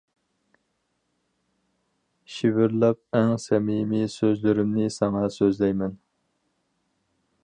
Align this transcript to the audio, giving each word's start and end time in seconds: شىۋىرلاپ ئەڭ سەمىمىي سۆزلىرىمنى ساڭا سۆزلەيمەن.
شىۋىرلاپ 2.35 3.01
ئەڭ 3.19 3.35
سەمىمىي 3.45 4.09
سۆزلىرىمنى 4.15 4.89
ساڭا 4.99 5.25
سۆزلەيمەن. 5.37 5.97